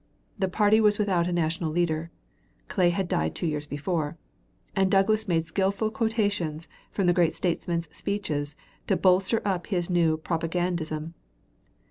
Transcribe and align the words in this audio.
The 0.39 0.47
party 0.47 0.81
was 0.81 0.97
without 0.97 1.27
a 1.27 1.31
national 1.31 1.69
leader; 1.69 2.09
Clay 2.69 2.89
had 2.89 3.07
died 3.07 3.35
two 3.35 3.45
years 3.45 3.67
before, 3.67 4.13
and 4.75 4.89
Douglas 4.89 5.27
made 5.27 5.45
skillful 5.45 5.91
quotations 5.91 6.67
from 6.91 7.05
the 7.05 7.13
great 7.13 7.35
statesman's 7.35 7.87
speeches 7.95 8.55
to 8.87 8.97
bolster 8.97 9.43
up 9.45 9.67
his 9.67 9.91
new 9.91 10.17
propagandism. 10.17 11.13